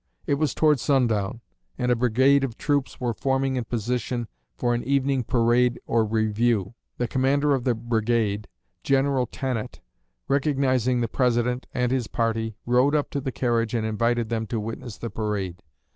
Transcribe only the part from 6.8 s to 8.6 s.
The commander of the brigade,